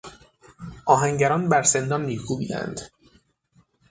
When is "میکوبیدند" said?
2.05-2.81